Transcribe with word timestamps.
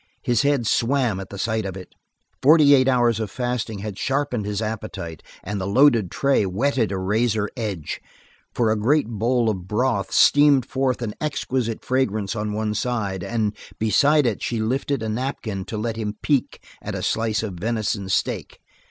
His 0.23 0.41
head 0.41 0.65
swam 0.65 1.19
at 1.19 1.31
sight 1.39 1.63
of 1.63 1.77
it. 1.77 1.93
Forty 2.41 2.73
eight 2.73 2.87
hours 2.87 3.19
of 3.19 3.29
fasting 3.29 3.77
had 3.85 3.99
sharpened 3.99 4.47
his 4.47 4.59
appetite, 4.59 5.21
and 5.43 5.61
the 5.61 5.67
loaded 5.67 6.09
tray 6.09 6.43
whetted 6.43 6.91
a 6.91 6.97
razor 6.97 7.47
edge, 7.55 8.01
for 8.51 8.71
a 8.71 8.75
great 8.79 9.05
bowl 9.07 9.47
of 9.47 9.67
broth 9.67 10.11
steamed 10.11 10.65
forth 10.65 11.03
an 11.03 11.13
exquisite 11.21 11.85
fragrance 11.85 12.35
on 12.35 12.51
one 12.51 12.73
side 12.73 13.23
and 13.23 13.55
beside 13.77 14.25
it 14.25 14.41
she 14.41 14.59
lifted 14.59 15.03
a 15.03 15.07
napkin 15.09 15.65
to 15.65 15.77
let 15.77 15.97
him 15.97 16.15
peek 16.23 16.65
at 16.81 16.95
a 16.95 17.03
slice 17.03 17.43
of 17.43 17.53
venison 17.59 18.09
steak. 18.09 18.57